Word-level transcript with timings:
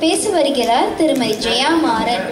பேசி 0.00 0.28
வருகிறார் 0.36 0.94
திருமதி 0.98 1.34
ஜெயா 1.44 1.70
மாறன். 1.84 2.26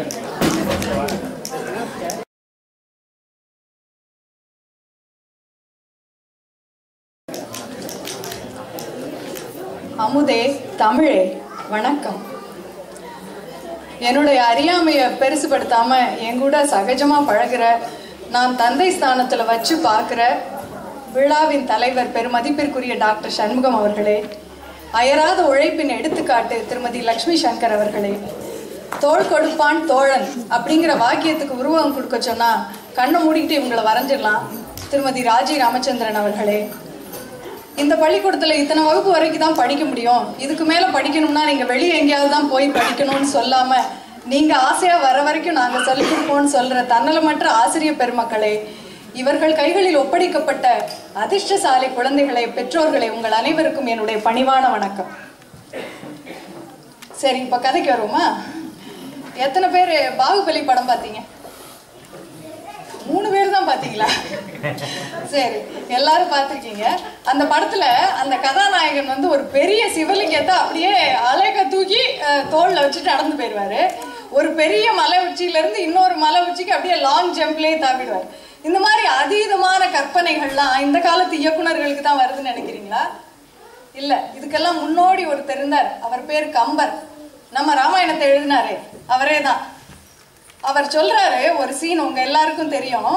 அமுதே 10.05 10.43
தமிழே 10.77 11.21
வணக்கம். 11.71 12.21
என்னுடைய 14.09 14.39
அறியாமையை 14.51 15.07
பெருசுபடுத்தாம 15.23 15.93
என் 16.27 16.39
கூட 16.39 16.65
சகஜமா 16.73 17.19
பழகுற 17.31 17.65
நான் 18.35 18.57
தந்தை 18.57 18.89
ஸ்தானத்துல 18.97 19.47
வச்சு 19.47 19.77
பார்க்குற 19.89 20.23
விழாவின் 21.17 21.67
தலைவர் 21.67 22.15
பெருமதிப்பிற்குரிய 22.17 22.95
டாக்டர் 23.05 23.37
சண்முகம் 23.39 23.79
அவர்களே 23.81 24.19
அயராத 24.95 25.43
உழைப்பின் 25.43 25.89
எடுத்துக்காட்டு 25.89 26.67
திருமதி 26.69 27.01
லக்ஷ்மி 27.01 27.35
சங்கர் 27.43 27.73
அவர்களே. 27.73 28.13
தோள் 29.01 29.29
கொடுப்பான் 29.29 29.87
தோழன் 29.87 30.27
அப்படிங்கிற 30.51 30.93
வாக்கியத்துக்கு 30.97 31.59
உருவகம் 31.63 31.95
கொடுக்க 31.95 32.21
சொன்னா 32.21 32.51
கண்ணை 32.95 33.19
மூடிக்கிட்டு 33.25 33.59
இவங்களை 33.59 33.83
வரைஞ்சிடலாம் 33.89 34.45
திருமதி 34.91 35.23
ராஜி 35.23 35.57
ராமச்சந்திரன் 35.59 36.15
அவர்களே. 36.15 36.69
இந்த 37.77 37.95
பள்ளிக்கூடத்துல 37.97 38.53
இத்தனை 38.53 38.83
வகுப்பு 38.85 39.11
வரைக்கும் 39.11 39.41
தான் 39.41 39.55
படிக்க 39.55 39.85
முடியும். 39.85 40.25
இதுக்கு 40.39 40.65
மேல 40.65 40.87
படிக்கணும்னா 40.87 41.45
நீங்க 41.47 41.65
வெளியே 41.65 41.99
எங்கேயாவது 42.01 42.31
தான் 42.31 42.49
போய் 42.49 42.69
படிக்கணும்னு 42.69 43.29
சொல்லாம 43.37 43.73
நீங்க 44.25 44.57
ஆசையா 44.57 44.97
வர 44.97 45.23
வரைக்கும் 45.23 45.53
நாங்க 45.53 45.79
சொல்லிக் 45.85 46.11
கொடுப்போம்னு 46.11 46.55
சொல்ற 46.57 46.81
தன்னலமற்ற 46.87 47.47
ஆசிரியர் 47.63 48.01
பெருமக்களே 48.01 48.67
இவர்கள் 49.15 49.55
கைகளில் 49.55 49.97
ஒப்படைக்கப்பட்ட 49.97 50.67
அதிர்ஷ்டசாலை 51.17 51.89
குழந்தைகளை 51.93 52.45
பெற்றோர்களை 52.49 53.09
உங்கள் 53.11 53.33
அனைவருக்கும் 53.33 53.87
என்னுடைய 53.87 54.19
பணிவான 54.25 54.65
வணக்கம். 54.71 55.11
சரி 57.21 57.39
இப்ப 57.39 57.59
கதைக்கு 57.59 57.91
வருவோமா? 57.91 58.25
எத்தனை 59.37 59.69
பேர் 59.69 59.93
பாகுபலி 60.17 60.63
படம் 60.65 60.91
பார்த்தீங்க? 60.91 61.21
மூணு 63.07 63.29
பேர் 63.31 63.53
தான் 63.53 63.69
பாத்தீங்களா 63.69 64.09
சரி 65.31 65.59
எல்லாரும் 65.89 66.33
பார்த்திருக்கீங்க. 66.33 66.85
அந்த 67.25 67.45
படத்துல 67.45 67.85
அந்த 68.23 68.35
கதாநாயகன் 68.39 69.07
வந்து 69.07 69.29
ஒரு 69.29 69.45
பெரிய 69.53 69.83
சிவலிங்கத்தை 69.95 70.55
அப்படியே 70.57 70.91
அலைக்க 71.31 71.65
தூக்கி 71.67 72.01
அஹ், 72.27 72.45
தோள்ல 72.51 72.83
வச்சுட்டு 72.85 73.13
நடந்து 73.13 73.39
போயிடுவாரு. 73.41 73.81
ஒரு 74.31 74.49
பெரிய 74.55 74.87
மலை 74.93 75.19
உச்சியில 75.27 75.61
இருந்து 75.63 75.81
இன்னொரு 75.83 76.17
மலை 76.17 76.43
உச்சிக்கு 76.43 76.73
அப்படியே 76.73 76.99
லாங் 77.01 77.35
ஜம்ப்லயே 77.35 77.77
தாவிடுவார். 77.79 78.29
இந்த 78.69 78.79
மாதிரி 78.87 79.05
அதீதமான 79.21 79.83
கற்பனைகள்லாம் 79.97 80.77
இந்த 80.87 80.99
காலத்து 81.09 81.37
இயக்குனர்களுக்கு 81.43 82.03
தான் 82.07 82.21
வருதுன்னு 82.23 82.53
நினைக்கிறீங்களா? 82.53 83.03
இல்ல 84.01 84.13
இதுக்கெல்லாம் 84.39 84.81
முன்னோடி 84.83 85.23
ஒரு 85.33 85.43
தெரிந்தார் 85.51 85.89
அவர் 86.07 86.29
பேர் 86.31 86.47
கம்பர். 86.59 86.95
நம்ம 87.57 87.75
ராமாயணத்தை 87.81 88.25
எழுதினாரே 88.33 88.75
அவரே 89.15 89.39
தான். 89.49 89.61
அவர் 90.69 90.93
சொல்றாரு 90.95 91.43
ஒரு 91.61 91.73
சீன் 91.81 92.05
உங்க 92.07 92.21
எல்லாருக்கும் 92.29 92.75
தெரியும். 92.77 93.15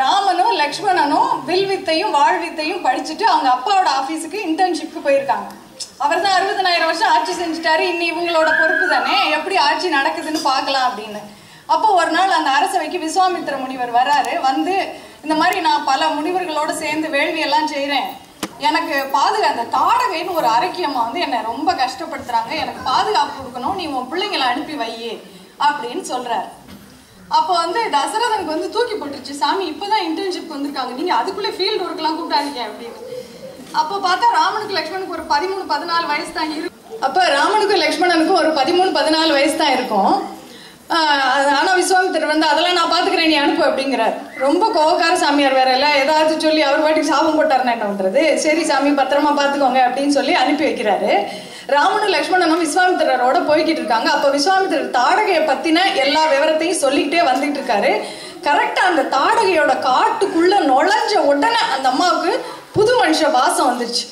ராமனும் 0.00 0.54
லக்ஷ்மணனும் 0.62 1.30
வில் 1.48 1.68
வித்தையும் 1.70 2.14
வாழ் 2.18 2.38
வித்தையும் 2.42 2.84
படிச்சுட்டு 2.86 3.24
அவங்க 3.32 3.48
அப்பாவோட 3.54 3.88
ஆபீஸுக்கு 4.00 4.38
இன்டர்ன்ஷிப்க்கு 4.48 5.00
போயிருக்காங்க. 5.06 5.48
அவர் 6.04 6.24
தான் 6.24 6.36
அறுபதனாயிரம் 6.38 6.90
வருஷம் 6.90 7.12
ஆட்சி 7.14 7.32
செஞ்சுட்டாரு 7.40 7.84
இன்னி 7.92 8.06
இவங்களோட 8.12 8.50
பொறுப்பு 8.60 8.86
தானே? 8.94 9.16
எப்படி 9.38 9.56
ஆட்சி 9.68 9.88
நடக்குதுன்னு 9.98 10.42
பார்க்கலாம் 10.50 10.86
அப்படின்னு. 10.88 11.22
அப்போ 11.74 11.88
ஒரு 12.00 12.10
நாள் 12.16 12.36
அந்த 12.38 12.50
அரசவைக்கு 12.58 12.98
விஸ்வாமித்திர 13.06 13.56
முனிவர் 13.64 13.92
வராரு. 13.98 14.34
வந்து 14.48 14.74
இந்த 15.24 15.34
மாதிரி 15.40 15.58
நான் 15.68 15.88
பல 15.90 16.02
முனிவர்களோட 16.18 16.70
சேர்ந்து 16.82 17.08
வேள்வி 17.16 17.40
எல்லாம் 17.46 17.68
எனக்கு 18.68 18.94
பாதுகா 19.16 19.48
அந்த 19.54 19.64
தாடகைன்னு 19.74 20.38
ஒரு 20.38 20.48
அரக்கியம்மா 20.54 21.00
வந்து 21.06 21.20
என்னை 21.24 21.38
ரொம்ப 21.50 21.72
கஷ்டப்படுத்துறாங்க. 21.82 22.52
எனக்கு 22.62 22.80
பாதுகாப்பு 22.92 23.34
கொடுக்கணும். 23.38 23.76
நீ 23.80 23.84
உன் 23.96 24.08
பிள்ளைங்களை 24.12 24.46
அனுப்பி 24.52 24.76
வையே 24.84 25.12
அப்படின்னு 25.66 26.04
சொல்கிறார் 26.12 26.48
அப்போ 27.38 27.52
வந்து 27.62 27.80
தசரதனுக்கு 27.96 28.54
வந்து 28.54 28.70
தூக்கி 28.74 28.94
போட்டுருச்சு. 28.94 29.34
சாமி 29.40 29.64
இப்பதான் 29.72 30.04
இன்டர்ன்ஷிப் 30.08 30.54
வந்திருக்காங்க. 30.54 30.92
நீங்க 30.98 31.12
அதுக்குள்ளே 31.20 31.50
ஃபீல்டு 31.56 31.84
ஒர்க்லாம் 31.86 32.16
கூப்பிட்டாங்க 32.18 32.60
அப்படின்னு. 32.68 33.00
அப்போ 33.80 33.94
பார்த்தா 34.06 34.28
ராமனுக்கு 34.38 34.76
லக்ஷ்மணுக்கு 34.78 35.16
ஒரு 35.18 35.24
பதிமூணு 35.34 35.64
பதினாலு 35.74 36.06
வயசு 36.12 36.32
தான் 36.38 36.52
இருக்கு. 36.56 36.98
அப்போ 37.06 37.22
ராமனுக்கும் 37.36 37.82
லக்ஷ்மணனுக்கும் 37.84 38.40
ஒரு 38.42 38.52
பதிமூணு 38.60 38.90
பதினாலு 38.98 39.32
வயசு 39.38 39.56
தான் 39.62 39.74
இருக்கும். 39.78 40.14
ஆனால் 40.96 41.48
ஆனா 41.58 41.72
விஸ்வாமித்திரர் 41.74 42.32
வந்து 42.32 42.46
அதெல்லாம் 42.46 42.76
நான் 42.78 42.92
பாத்துக்கிறேன் 42.92 43.26
நீ 43.26 43.34
அனுப்பு 43.34 43.64
அப்படிங்கிறார். 43.64 44.14
ரொம்ப 44.36 44.70
கோவக்கார 44.76 45.14
சாமியார் 45.14 45.52
வேற 45.52 45.72
இல்ல. 45.72 45.88
ஏதாவது 45.94 46.40
சொல்லி 46.40 46.62
அவர் 46.62 46.82
பாட்டுக்கு 46.82 47.10
சாபம் 47.12 47.38
போட்டாருன்னா 47.38 47.74
என்ன 47.76 47.84
பண்றது? 47.84 48.36
சரி 48.36 48.64
சாமி 48.64 48.90
பத்திரமா 48.90 49.32
பாத்துக்கோங்க 49.40 49.80
அப்படின்னு 49.88 50.08
சொல்லி 50.08 50.32
அனுப்பி 50.32 50.64
வைக்கிறாரு. 50.64 51.10
ராமனும் 51.66 52.14
லக்ஷ்மணனும் 52.16 52.64
விஸ்வாமித்திரரோட 52.66 53.38
போய்கிட்டு 53.48 53.80
இருக்காங்க. 53.82 54.10
அப்ப 54.10 54.30
விஸ்வாமித்திரர் 54.30 54.94
தாடகையை 54.98 55.42
பத்தின 55.50 55.94
எல்லா 55.94 56.22
விவரத்தையும் 56.32 56.82
சொல்லிக்கிட்டே 56.84 57.22
வந்துட்டு 57.30 57.58
இருக்காரு. 57.60 57.92
கரெக்டா 58.46 58.82
அந்த 58.90 59.02
தாடகையோட 59.16 59.72
காட்டுக்குள்ள 59.88 60.54
நுழைஞ்ச 60.72 61.14
உடனே 61.30 61.62
அந்த 61.76 61.88
அம்மாவுக்கு 61.88 62.44
புது 62.72 63.04
மனுஷ 63.04 63.30
வாசம் 63.30 63.70
வந்துருச்சு. 63.70 64.04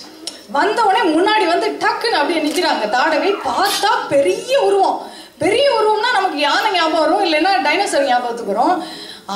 வந்த 0.50 0.82
உடனே 0.82 1.02
முன்னாடி 1.16 1.46
வந்து 1.46 1.78
டக்குன்னு 1.84 2.20
அப்படியே 2.20 2.40
நிக்கிறாங்க. 2.48 2.84
தாடகை 2.90 3.32
பார்த்தா 3.50 3.92
பெரிய 4.08 4.60
உருவம். 4.60 4.98
பெரிய 5.42 5.66
உருவம்னா 5.78 6.10
நமக்கு 6.18 6.38
யானை 6.38 6.70
ஞாபகம் 6.72 7.02
வரும் 7.04 7.24
இல்லைன்னா 7.26 7.52
டைனோசர் 7.66 8.08
ஞாபகத்துக்கு 8.10 8.54
வரும். 8.54 8.76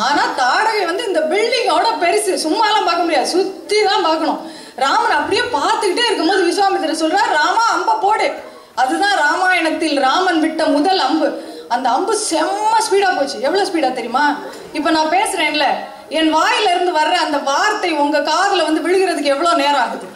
ஆனா 0.06 0.22
தாடகை 0.41 0.84
வந்து 0.84 1.06
இந்த 1.06 1.21
பில்டிங்கோட 1.33 1.88
பெருசு. 2.03 2.33
சும்மாலாம் 2.47 2.88
பார்க்க 2.88 3.06
முடியாது. 3.06 3.33
சுத்தி 3.34 3.78
தான் 3.83 4.06
பார்க்கணும். 4.09 4.41
ராமன் 4.84 5.16
அப்படியே 5.19 5.43
பார்த்துக்கிட்டே 5.56 6.05
இருக்கும்போது 6.09 6.43
விஸ்வாமித்திர 6.50 6.94
சொல்றார் 7.03 7.33
ராமா 7.39 7.65
அம்ப 7.77 7.97
போடு. 8.05 8.28
அதுதான் 8.75 9.16
ராமாயணத்தில் 9.25 9.97
ராமன் 10.00 10.41
விட்ட 10.41 10.65
முதல் 10.77 10.99
அம்பு. 10.99 11.28
அந்த 11.69 11.89
அம்பு 11.97 12.12
செம்ம 12.31 12.77
ஸ்பீடா 12.87 13.10
போச்சு. 13.16 13.41
எவ்வளவு 13.47 13.69
ஸ்பீடா 13.71 13.91
தெரியுமா? 13.93 14.25
இப்ப 14.72 14.91
நான் 14.91 15.12
பேசுறேன்ல 15.16 15.66
என் 16.09 16.34
வாயில 16.34 16.71
இருந்து 16.75 16.93
வர்ற 16.93 17.16
அந்த 17.27 17.39
வார்த்தை 17.50 17.91
உங்க 17.93 18.19
காதுல 18.31 18.65
வந்து 18.69 18.84
விழுகிறதுக்கு 18.87 19.34
எவ்வளவு 19.34 19.60
நேரம் 19.62 19.83
ஆகுது? 19.84 20.06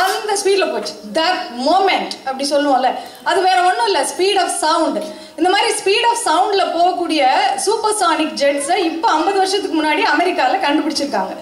அந்த 0.00 0.32
ஸ்பீடில் 0.40 0.72
போச்சு. 0.72 0.92
தட் 1.18 1.40
மோமெண்ட் 1.68 2.12
அப்படி 2.28 2.44
சொல்லுவோம்ல. 2.50 2.90
அது 3.30 3.40
வேற 3.48 3.58
ஒன்றும் 3.68 3.88
இல்லை. 3.90 4.02
ஸ்பீட் 4.12 4.40
ஆஃப் 4.44 4.54
சவுண்ட் 4.64 4.98
இந்த 5.38 5.48
மாதிரி 5.54 5.68
ஸ்பீட் 5.80 6.06
ஆஃப் 6.10 6.22
சவுண்டில் 6.28 6.72
போகக்கூடிய 6.76 7.22
சூப்பர் 7.66 7.98
சானிக் 8.02 8.38
ஜெட்ஸை 8.42 8.76
இப்போ 8.90 9.08
ஐம்பது 9.16 9.38
வருஷத்துக்கு 9.42 9.76
முன்னாடி 9.80 10.02
அமெரிக்காவில் 10.14 10.64
கண்டுபிடிச்சிருக்காங்க. 10.64 11.34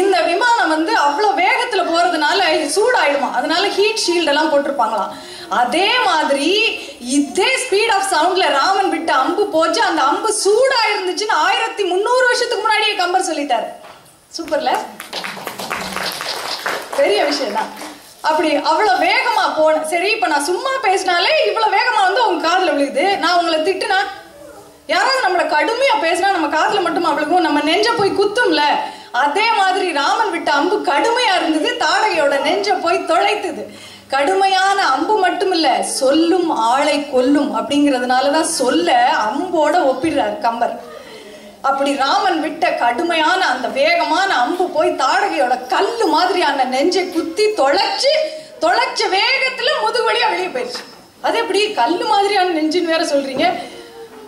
இந்த 0.00 0.16
விமானம் 0.30 0.72
வந்து 0.74 0.92
அவ்வளோ 1.06 1.28
வேகத்தில் 1.42 1.88
போகிறதுனால 1.90 2.40
சூடாயிடுமா? 2.76 3.28
அதனால 3.38 3.64
ஹீட் 3.76 4.04
ஷீல்டெல்லாம் 4.06 4.50
போட்டிருப்பாங்களாம். 4.52 5.14
அதே 5.62 5.88
மாதிரி 6.08 6.50
இதே 7.16 7.48
ஸ்பீட் 7.62 7.92
ஆஃப் 7.96 8.08
சவுண்ட்ல 8.12 8.48
ராமன் 8.58 8.90
விட்டு 8.94 9.12
அம்பு 9.22 9.44
போச்சு. 9.56 9.80
அந்த 9.88 10.02
அம்பு 10.10 10.30
சூடா 10.44 10.80
இருந்துச்சுன்னு 10.92 11.36
ஆயிரத்தி 11.46 11.84
முந்நூறு 11.92 12.24
வருஷத்துக்கு 12.30 12.64
முன்னாடியே 12.66 12.94
கம்பர் 13.02 13.28
சொல்லிட்டாரு. 13.30 13.68
சூப்பர்ல 14.36 14.72
பெரிய 16.96 17.24
விஷயம் 17.24 17.52
தான் 17.52 17.70
அப்படி 18.20 18.54
அவ்வளவு 18.54 19.04
வேகமா 19.04 19.44
போன 19.56 19.84
சரி 19.84 20.10
இப்ப 20.10 20.26
நான் 20.26 20.48
சும்மா 20.48 20.70
பேசினாலே 20.82 21.30
இவ்வளவு 21.46 21.74
வேகமா 21.76 22.00
வந்து 22.02 22.26
உங்க 22.28 22.48
காதுல 22.48 22.72
விழுகுது. 22.74 23.18
நான் 23.18 23.38
உங்களை 23.38 23.58
திட்டுனா 23.60 24.00
யாராவது 24.86 25.20
நம்மள 25.26 25.42
கடுமையா 25.56 25.94
பேசினா 26.00 26.30
நம்ம 26.30 26.48
காதுல 26.58 26.80
மட்டும் 26.82 27.04
அவளுக்கும் 27.04 27.40
நம்ம 27.40 27.60
நெஞ்ச 27.60 27.92
போய் 27.92 28.10
குத்தும்ல. 28.10 28.62
அதே 29.10 29.52
மாதிரி 29.52 29.92
ராமன் 29.92 30.30
விட்ட 30.30 30.52
அம்பு 30.52 30.76
கடுமையா 30.92 31.34
இருந்தது. 31.36 31.70
தாடகையோட 31.84 32.40
நெஞ்ச 32.40 32.74
போய் 32.74 32.98
தொலைத்தது. 32.98 33.64
கடுமையான 34.08 34.86
அம்பு 34.86 35.18
மட்டும் 35.18 35.52
இல்ல 35.52 35.82
சொல்லும் 35.82 36.50
ஆளை 36.50 37.10
கொல்லும். 37.10 37.50
அப்படிங்கிறதுனாலதான் 37.58 38.54
சொல்ல 38.60 39.10
அம்போட 39.26 39.74
ஒப்பிடுறார் 39.90 40.38
கம்பர். 40.38 40.89
அப்படி 41.62 41.96
ராமன் 41.96 42.40
விட்ட 42.40 42.72
கடுமையான 42.72 43.48
அந்த 43.48 43.68
வேகமான 43.68 44.40
அம்பு 44.40 44.64
போய் 44.64 44.90
தாடகையோட 44.90 45.66
கல்லு 45.66 46.06
மாதிரியான 46.06 46.64
நெஞ்சை 46.64 47.10
குத்தி 47.10 47.46
தொலைச்சு 47.46 48.12
தொலைச்ச 48.60 49.00
வேகத்துல 49.16 49.70
முதுகுவலியா 49.82 50.28
வெளியே 50.30 50.46
போயிடுச்சு 50.46 50.82
அது 51.20 51.38
எப்படி 51.38 51.72
கல்லு 51.72 52.04
மாதிரியான 52.04 52.48
நெஞ்சுன்னு 52.48 52.92
வேற 52.92 53.04
சொல்றீங்க. 53.04 53.46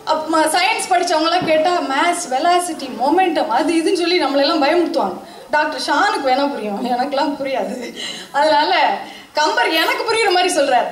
அப் 0.05 0.35
சயின்ஸ் 0.35 0.91
படித்தவங்களாம் 0.91 1.45
கேட்டா 1.45 1.71
மேத்ஸ் 1.71 2.27
வெலாசிட்டி 2.31 2.89
மொமெண்டம் 3.03 3.49
அது 3.49 3.73
இதுன்னு 3.75 4.01
சொல்லி 4.01 4.25
நம்மளெல்லாம் 4.25 4.63
பயமுறுத்துவாங்க. 4.65 5.19
டாக்டர் 5.51 5.83
ஷானுக்கு 5.87 6.29
வேணா 6.29 6.51
புரியும். 6.51 6.85
எனக்குலாம் 6.85 7.37
புரியாது. 7.41 7.95
அதனால 8.33 8.99
கம்பர் 9.33 9.71
எனக்கு 9.71 10.05
புரியுற 10.05 10.31
மாதிரி 10.31 10.61
சொல்றாரு. 10.61 10.91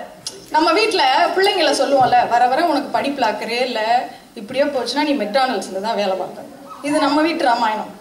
நம்ம 0.50 0.72
வீட்டில் 0.72 1.02
பிள்ளைங்கள 1.36 1.70
சொல்லுவோம்ல 1.80 2.28
வர 2.28 2.46
வர 2.46 2.64
உனக்கு 2.64 2.88
படிப்பில் 2.88 3.28
அக்கறையே 3.28 3.60
இல்லை. 3.60 3.82
இப்படியே 4.40 4.64
போச்சுன்னா 4.64 5.02
நீ 5.02 5.12
மெக்டானல்ஸ்ல 5.12 5.80
தான் 5.80 5.94
வேலை 5.94 6.16
பார்க்க 6.16 6.48
இது 6.82 6.98
நம்ம 6.98 7.20
வீட்டு 7.20 7.44
ராமாயணம். 7.44 7.98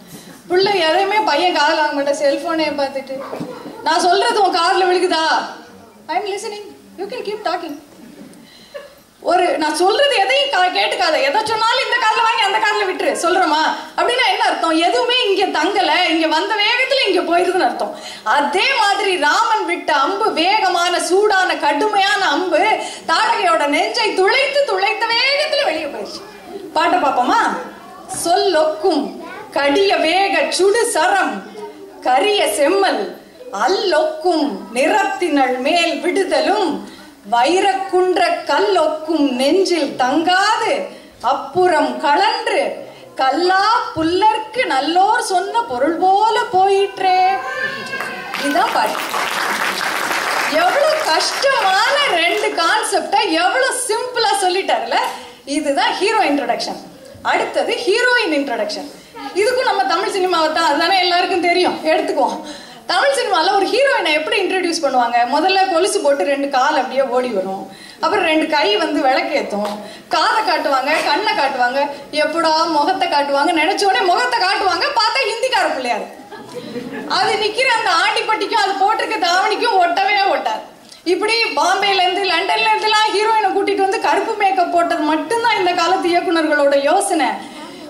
பிள்ளை 0.47 0.79
எதையுமே 0.79 1.17
பையன் 1.19 1.55
காதில் 1.55 1.77
வாங்க 1.77 1.93
மாட்டேன் 1.93 2.21
செல்போனே 2.21 2.81
பார்த்துட்டு. 2.81 3.23
நான் 3.83 3.99
சொல்றது 3.99 4.41
உன் 4.41 4.51
காரில் 4.51 4.85
விழுகுதா? 4.85 5.23
I 6.07 6.15
am 6.15 6.25
listening 6.25 6.67
you 6.97 7.05
can 7.05 7.21
keep 7.21 7.47
talking 7.47 7.77
ஒரு 9.21 9.57
நான் 9.57 9.75
சொல்றது 9.75 10.15
எதையும் 10.15 10.49
கா- 10.49 10.75
கேட்டுக்காத. 10.77 11.21
எதை 11.21 11.41
சொன்னாலும் 11.45 11.85
இந்த 11.85 11.97
காதுல 12.05 12.21
வாங்கி 12.23 12.41
அந்த 12.41 12.57
காதுல 12.57 12.87
விட்டுரு. 12.87 13.11
சொல்றோமா 13.15 13.61
அப்படின்னா 13.97 14.25
என்ன 14.27 14.43
அர்த்தம்? 14.45 14.77
எதுவுமே 14.77 15.15
இங்க 15.27 15.59
தங்கல. 15.59 16.09
இங்க 16.09 16.27
வந்த 16.27 16.55
வேகத்துல 16.55 17.09
இங்க 17.09 17.21
போயிருதுன்னு 17.21 17.67
அர்த்தம். 17.67 17.95
அதே 18.23 18.75
மாதிரி 18.79 19.17
ராமன் 19.17 19.65
விட்ட 19.65 19.93
அம்பு 19.93 20.33
வேகமான 20.33 20.99
சூடான 20.99 21.57
கடுமையான 21.57 22.29
அம்பு 22.29 22.79
தாடகையோட 23.07 23.67
நெஞ்சை 23.67 24.13
துளைத்து 24.13 24.65
துளைத்தவே 24.67 25.21
பார்ப்போமா? 27.09 27.57
சொல்லொக்கும் 28.07 29.25
கடிய 29.53 29.99
வேக 29.99 30.51
சுடு 30.51 30.85
சரம். 30.85 31.43
கரிய 32.01 32.53
செம்மல். 32.53 33.21
அல்லொக்கும் 33.51 34.67
நிறத்தினள் 34.73 35.59
மேல் 35.59 36.01
விடுதலும். 36.03 36.79
வைரக்குன்ற 37.31 38.21
கல்லொக்கும் 38.45 39.31
நெஞ்சில் 39.31 39.95
தங்காது. 39.97 40.87
அப்புறம் 41.21 41.99
கலன்று. 41.99 42.87
கல்லா 43.15 43.81
புல்லர்க்கு 43.95 44.65
நல்லோர் 44.65 45.19
சொன்ன 45.19 45.63
பொருள் 45.63 45.97
போல 45.99 46.39
போயிற்றே. 46.51 47.27
இதுதான் 48.39 48.69
பாட்டு. 48.73 48.97
எவ்வளவு 50.51 50.95
கஷ்டமான 51.05 51.95
ரெண்டு 52.11 52.47
கான்செப்டை 52.47 53.31
எவ்வளவு 53.31 53.75
சிம்பிளா 53.87 54.31
சொல்லிட்டார்ல 54.41 54.95
இதுதான் 55.45 55.93
ஹீரோ 55.93 56.17
இன்ட்ரடக்ஷன் 56.17 56.87
அடுத்தது 57.31 57.71
ஹீரோயின் 57.85 58.35
இன்ட்ரடக்ஷன் 58.39 58.89
இதுக்கும் 59.39 59.69
நம்ம 59.69 59.83
தமிழ் 59.83 60.15
சினிமாவை 60.15 60.49
தான் 60.53 60.67
அதுதானே 60.69 60.99
எல்லாருக்கும் 60.99 61.47
தெரியும். 61.47 61.77
எடுத்துக்குவோம். 61.91 62.37
தமிழ் 62.91 63.15
சினிமாவில் 63.17 63.55
ஒரு 63.57 63.65
ஹீரோயினை 63.73 64.11
எப்படி 64.19 64.37
இன்ட்ரடியூஸ் 64.43 64.83
பண்ணுவாங்க? 64.85 65.17
முதல்ல 65.33 65.59
கொலுசு 65.73 65.99
போட்டு 66.01 66.23
ரெண்டு 66.23 66.49
கால் 66.49 66.79
அப்படியே 66.81 67.03
ஓடி 67.15 67.29
வரும். 67.37 67.63
அப்புறம் 68.03 68.25
ரெண்டு 68.31 68.45
கை 68.55 68.77
வந்து 68.77 68.99
விளக்கேற்றும் 69.07 69.73
காதை 70.15 70.39
காட்டுவாங்க 70.49 70.91
கண்ணை 71.09 71.33
காட்டுவாங்க. 71.41 71.79
எப்படா 72.23 72.53
முகத்தை 72.77 73.07
காட்டுவாங்க? 73.09 73.51
நினைச்ச 73.61 73.83
உடனே 73.89 74.01
முகத்தை 74.11 74.39
காட்டுவாங்க 74.47 74.87
பார்த்தா 74.99 75.19
ஹிந்தி 75.29 75.49
பிள்ளையாரு 75.75 76.07
அது 77.17 77.31
நிக்கிற 77.43 77.69
அந்த 77.79 77.91
ஆண்டிப்பட்டிக்கும் 78.03 78.63
அது 78.63 78.73
போட்டிருக்க 78.81 79.17
தாவணிக்கும் 79.25 79.79
ஒட்டவே 79.83 80.15
ஒட்டாது 80.35 80.63
இப்படி 81.13 81.35
பாம்பேல 81.59 82.01
இருந்து 82.03 82.23
லண்டன்ல 82.31 82.97
ஹீரோயினை 83.15 83.49
கூட்டிட்டு 83.55 83.85
வந்து 83.85 83.99
கருப்பு 84.07 84.33
மேக்கப் 84.41 84.73
போட்டது 84.73 85.03
மட்டும்தான் 85.11 85.57
இந்த 85.59 85.71
காலத்து 85.79 86.07
இயக்குனர்களோட 86.09 86.75
யோசனை. 86.89 87.27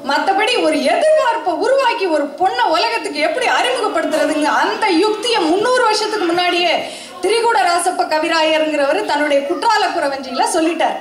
மத்தபடி 0.09 0.53
ஒரு 0.65 0.77
எதிர்பார்ப்பை 0.91 1.53
உருவாக்கி 1.63 2.05
ஒரு 2.15 2.25
பொண்ணை 2.41 2.65
உலகத்துக்கு 2.75 3.19
எப்படி 3.27 3.47
அறிமுகப்படுத்துறதுங்க 3.57 4.49
அந்த 4.61 4.85
யுக்தியை 5.03 5.39
முந்நூறு 5.49 5.83
வருஷத்துக்கு 5.87 6.27
முன்னாடியே 6.31 6.73
திரிகூட 7.23 7.59
ராசப்ப 7.69 8.03
கவிராயருங்கிறவர் 8.13 9.09
தன்னுடைய 9.11 9.39
குற்றால 9.49 9.83
குறவஞ்சியில 9.95 10.45
சொல்லிட்டார். 10.55 10.97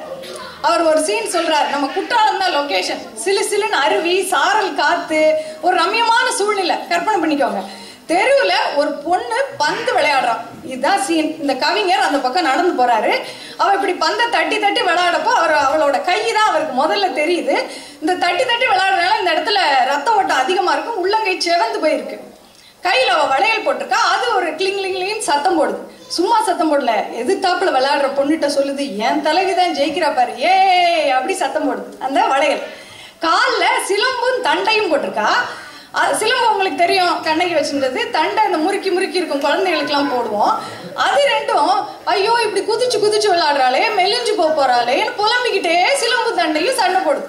அவர் 0.69 0.82
ஒரு 0.91 1.00
சீன் 1.09 1.32
சொல்றார் 1.35 1.69
நம்ம 1.75 1.87
குற்றாலம் 1.97 2.41
தான் 2.43 2.56
லொகேஷன் 2.56 3.03
சிலு 3.25 3.43
சிலுன்னு 3.50 3.79
அருவி 3.85 4.15
சாரல் 4.32 4.79
காத்து 4.81 5.20
ஒரு 5.67 5.75
ரம்யமான 5.82 6.26
சூழ்நிலை. 6.38 6.76
கற்பனை 6.93 7.19
பண்ணிக்கோங்க. 7.23 7.62
தெருவில் 8.11 8.56
ஒரு 8.81 8.91
பொண்ணு 9.06 9.38
பந்து 9.62 9.91
விளையாடுறான் 9.97 10.43
இதுதான் 10.73 11.03
சீன் 11.06 11.31
இந்த 11.43 11.55
கவிஞர் 11.65 12.06
அந்த 12.06 12.19
பக்கம் 12.25 12.49
நடந்து 12.50 12.73
போறாரு. 12.81 13.12
அவ 13.56 13.69
இப்படி 13.76 13.94
பந்தை 14.05 14.25
தட்டி 14.37 14.56
தட்டி 14.65 14.81
விளையாடப்போ 14.88 15.32
அவர் 15.41 15.55
அவளோட 15.67 15.99
கை 16.09 16.20
தான் 16.38 16.49
அவருக்கு 16.50 16.75
முதல்ல 16.82 17.11
தெரியுது. 17.20 17.56
இந்த 18.00 18.15
தட்டி 18.25 18.44
தட்டி 18.44 18.67
விளையாடுறதுனால 18.73 19.20
இந்த 19.20 19.32
இடத்துல 19.35 19.61
ரத்த 19.93 20.15
ஓட்டம் 20.15 20.43
அதிகமா 20.44 20.73
இருக்கும். 20.73 21.00
உள்ளங்கை 21.05 21.37
செவந்து 21.47 21.81
போயிருக்கு. 21.85 22.19
கையில 22.87 23.12
அவ 23.19 23.23
வளையல் 23.35 23.65
போட்டிருக்கா. 23.67 24.00
அது 24.15 24.26
ஒரு 24.35 24.49
கிளிங் 24.56 25.20
சத்தம் 25.29 25.61
போடுது. 25.61 25.81
சும்மா 26.17 26.37
சத்தம் 26.43 26.70
போடல. 26.73 26.93
எதிர்த்தாப்புல 27.23 27.70
விளையாடுற 27.76 28.09
பொண்ணுகிட்ட 28.19 28.49
சொல்லுது 28.59 28.85
என் 29.06 29.23
தலைவி 29.23 29.55
தான் 29.55 29.75
ஜெயிக்கிறா 29.79 30.11
பாரு. 30.19 30.32
ஏ 30.43 30.53
அப்படி 31.17 31.35
சத்தம் 31.44 31.67
போடுது. 31.69 31.91
அந்த 32.06 32.20
வளையல். 32.35 32.62
கால்ல 33.25 33.65
சிலம்பும் 33.88 34.44
தண்டையும் 34.49 34.91
போட்டிருக்கா. 34.91 35.31
சிலம்பு 36.20 36.50
உங்களுக்கு 36.52 36.82
தெரியும் 36.82 37.14
கண்ணகி 37.26 37.54
வச்சுன்றது 37.56 38.00
தண்டை 38.16 38.40
அந்த 38.48 38.58
முறுக்கி 38.64 38.90
முறுக்கி 38.96 39.20
இருக்கும் 39.20 39.44
குழந்தைகளுக்கெல்லாம் 39.44 40.12
போடுவோம். 40.14 40.52
அது 41.06 41.20
ரெண்டும் 41.32 41.72
ஐயோ 42.12 42.34
இப்படி 42.44 42.62
குதிச்சு 42.68 42.98
குதிச்சு 43.04 43.28
விளையாடுறாளே 43.32 43.82
மெலிஞ்சு 43.98 44.32
போக 44.40 44.50
போறாளேன்னு 44.58 45.16
புலம்பிக்கிட்டே 45.20 45.76
சிலம்பு 46.02 46.32
தண்டையும் 46.40 46.78
சண்டை 46.80 47.00
போடுது. 47.06 47.26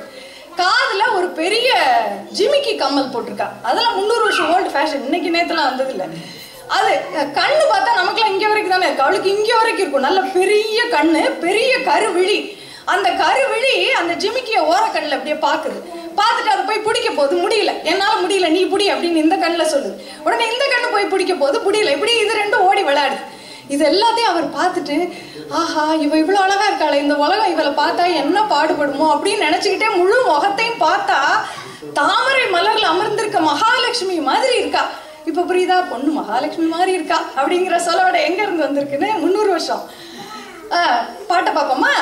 காதில் 0.62 1.14
ஒரு 1.18 1.28
பெரிய 1.42 1.70
ஜிமிக்கி 2.38 2.74
கம்மல் 2.84 3.12
போட்டிருக்கா. 3.14 3.48
அதெல்லாம் 3.70 3.98
முந்நூறு 4.00 4.24
வருஷம் 4.28 4.52
ஓல்டு 4.54 4.74
ஃபேஷன் 4.76 5.06
இன்னைக்கு 5.08 5.34
நேரத்துலாம் 5.36 5.70
வந்தது 5.72 5.94
இல்லை 5.96 6.08
அது 6.78 6.92
கண்ணு 7.38 7.64
பார்த்தா 7.70 7.92
நமக்குலாம் 8.00 8.34
இங்கே 8.34 8.50
வரைக்கும் 8.50 8.76
தானே 8.76 8.88
இருக்கு. 8.88 9.06
அவளுக்கு 9.06 9.30
இங்கே 9.36 9.56
வரைக்கும் 9.60 9.84
இருக்கும். 9.84 10.08
நல்ல 10.08 10.20
பெரிய 10.38 10.80
கண்ணு 10.96 11.22
பெரிய 11.46 11.72
கருவிழி. 11.90 12.40
அந்த 12.94 13.08
கருவிழி 13.24 13.74
அந்த 14.02 14.14
ஜிமிக்கிய 14.24 14.60
ஓரக்கண்ணில் 14.74 15.18
அப்படியே 15.18 15.38
பார்க்குது. 15.48 15.80
பார்த்துட்டு 16.22 16.50
அதை 16.50 16.64
போய் 16.66 16.86
பிடிக்க 16.88 17.10
போகுது 17.12 17.36
முடியல. 17.44 17.72
என்னால 17.84 18.14
முடியல 18.22 18.50
நீ 18.50 18.62
பிடி 18.66 18.92
அப்படின்னு 18.92 19.24
இந்த 19.24 19.36
கண்ணில் 19.36 19.72
சொல்லுது 19.74 19.92
உடனே 20.24 20.46
இந்த 20.52 20.66
கண்ணு 20.66 20.88
போய் 20.92 21.06
பிடிக்க 21.06 21.34
போது 21.36 21.60
முடியல. 21.60 21.92
இப்படி 21.92 22.14
இது 22.18 22.40
ரெண்டும் 22.42 22.66
ஓடி 22.70 22.84
விளையாடுது. 22.84 23.22
இது 23.68 23.84
எல்லாத்தையும் 23.86 24.32
அவர் 24.32 24.46
பார்த்துட்டு 24.54 24.96
ஆஹா 25.52 25.94
இவ 25.96 26.16
இவ்வளோ 26.18 26.40
அழகா 26.42 26.66
இருக்காளே 26.68 26.94
இந்த 26.94 27.16
உலகம் 27.16 27.52
இவளை 27.52 27.72
பார்த்தா 27.74 28.04
என்ன 28.14 28.42
பாடுபடுமோ 28.44 29.06
அப்படின்னு 29.14 29.46
நினைச்சுக்கிட்டே 29.48 29.90
முழு 29.98 30.18
முகத்தையும் 30.28 30.82
பார்த்தா 30.82 31.18
தாமரை 31.94 32.46
மலர்ல 32.52 32.86
அமர்ந்திருக்க 32.86 33.40
மகாலட்சுமி 33.42 34.16
மாதிரி 34.22 34.56
இருக்கா. 34.58 34.84
இப்ப 35.26 35.42
புரியுதா? 35.42 35.78
பொண்ணு 35.92 36.12
மகாலட்சுமி 36.12 36.68
மாதிரி 36.68 36.92
இருக்கா 36.94 37.18
அப்படிங்கிற 37.38 37.76
சொல்லோட 37.88 38.18
எங்க 38.22 38.42
இருந்து 38.42 38.66
வந்திருக்குன்னு 38.66 39.10
முந்நூறு 39.20 39.50
வருஷம். 39.50 39.84
ஆ, 40.74 40.80
பாட்டை 41.28 41.54
பார்ப்போமா? 41.54 41.94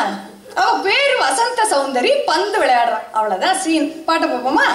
அவ 0.57 0.69
பேரு 0.83 1.15
வசந்த 1.19 1.62
சௌந்தரி 1.71 2.12
பந்து 2.25 2.57
விளையாடுறான் 2.59 3.07
அவ்வளவுதான் 3.12 3.59
சீன். 3.63 3.89
பாட்டு 4.06 4.27
பார்ப்போமா 4.27 4.68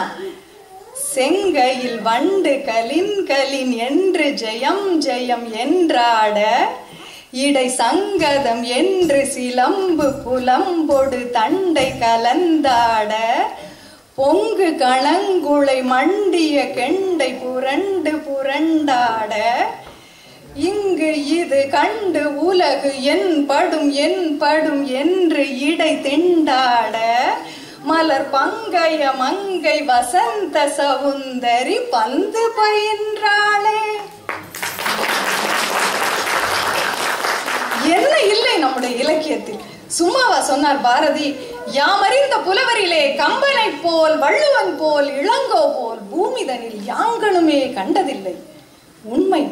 செங்கையில் 1.08 1.98
வண்டு 2.02 2.52
கலின் 2.66 3.16
கலின் 3.26 3.74
என்று 3.86 4.26
ஜெயம் 4.42 4.86
ஜெயம் 5.06 5.46
என்றாட 5.60 6.38
இடை 7.42 7.66
சங்கதம் 7.76 8.64
என்று 8.72 9.20
சிலம்பு 9.30 10.06
புலம்பொடு 10.24 11.20
தண்டை 11.32 11.88
கலந்தாட 12.00 13.12
பொங்கு 14.16 14.68
கணங்குளை 14.80 15.78
மண்டிய 15.86 16.56
கெண்டை 16.72 17.30
புரண்டு 17.38 18.12
புரண்டாட 18.26 19.32
இங்கு 20.54 21.26
இது 21.26 21.68
கண்டு 21.70 22.34
உலகு 22.34 23.02
என் 23.02 23.46
படும் 23.46 23.92
என் 23.92 24.38
படும் 24.38 24.86
என்று 24.86 25.58
இடை 25.58 25.96
திண்டாட 25.96 26.96
மலர் 27.84 28.30
பங்கைய 28.32 29.16
மங்கை 29.16 29.82
வசந்த 29.82 30.72
சவுந்தரி 30.76 31.88
பந்து 31.90 32.42
பயின்றாளே. 32.58 33.80
என்ன 37.84 38.20
இல்லை 38.20 38.58
நம்முடைய 38.58 38.96
இலக்கியத்தில்? 38.96 39.58
சும்மாவா 39.86 40.40
சொன்னார் 40.40 40.80
பாரதி 40.80 41.36
யாமறிந்த 41.72 42.36
புலவரிலே 42.38 43.16
கம்பனை 43.16 43.68
போல் 43.82 44.18
வள்ளுவன் 44.18 44.76
போல் 44.78 45.08
இளங்கோ 45.22 45.64
போல் 45.76 45.98
பூமிதனில் 46.12 46.84
யாங்களுமே 46.84 47.72
கண்டதில்லை. 47.72 48.34
உண்மை 49.04 49.48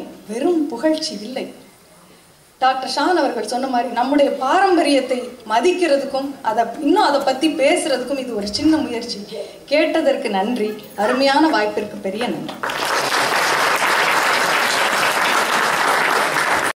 புகழ்ச்சி 0.73 1.13
இல்லை. 1.27 1.45
டாக்டர் 2.63 2.91
ஷான் 2.95 3.19
அவர்கள் 3.21 3.51
சொன்ன 3.51 3.67
மாதிரி 3.73 3.89
நம்முடைய 3.99 4.29
பாரம்பரியத்தை 4.43 5.19
மதிக்கிறதுக்கும் 5.51 6.29
அதை 6.49 6.63
இன்னும் 6.87 7.07
அதை 7.09 7.19
பத்தி 7.29 7.47
பேசுறதுக்கும் 7.61 8.21
இது 8.23 8.31
ஒரு 8.39 8.47
சின்ன 8.57 8.73
முயற்சி. 8.85 9.19
கேட்டதற்கு 9.71 10.29
நன்றி. 10.37 10.69
அருமையான 11.03 11.43
வாய்ப்பிற்கு 11.55 11.97
பெரிய 12.07 12.23
நன்றி. 12.33 12.55